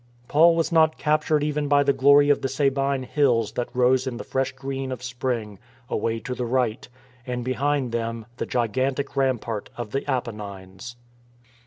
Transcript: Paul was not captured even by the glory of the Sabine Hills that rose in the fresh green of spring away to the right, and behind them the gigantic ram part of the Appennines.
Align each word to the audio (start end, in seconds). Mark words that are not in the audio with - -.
Paul 0.27 0.55
was 0.55 0.71
not 0.71 0.97
captured 0.97 1.43
even 1.43 1.67
by 1.67 1.83
the 1.83 1.93
glory 1.93 2.31
of 2.31 2.41
the 2.41 2.47
Sabine 2.49 3.03
Hills 3.03 3.51
that 3.51 3.69
rose 3.71 4.07
in 4.07 4.17
the 4.17 4.23
fresh 4.23 4.51
green 4.51 4.91
of 4.91 5.03
spring 5.03 5.59
away 5.91 6.19
to 6.21 6.33
the 6.33 6.47
right, 6.47 6.89
and 7.27 7.45
behind 7.45 7.91
them 7.91 8.25
the 8.37 8.47
gigantic 8.47 9.15
ram 9.15 9.37
part 9.37 9.69
of 9.77 9.91
the 9.91 10.03
Appennines. 10.11 10.95